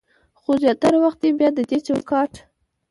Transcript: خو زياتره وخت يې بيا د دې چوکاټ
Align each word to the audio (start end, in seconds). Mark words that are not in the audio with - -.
خو 0.39 0.51
زياتره 0.63 0.97
وخت 1.05 1.19
يې 1.25 1.31
بيا 1.39 1.49
د 1.57 1.59
دې 1.69 1.77
چوکاټ 1.87 2.31